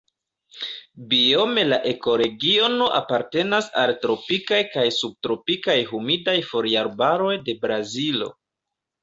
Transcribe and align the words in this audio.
Biome 1.09 1.65
la 1.73 1.77
ekoregiono 1.89 2.87
apartenas 3.01 3.67
al 3.83 3.93
tropikaj 4.07 4.63
kaj 4.77 4.87
subtropikaj 4.97 5.77
humidaj 5.93 6.37
foliarbaroj 6.49 7.31
de 7.51 7.57
Brazilo. 7.69 8.33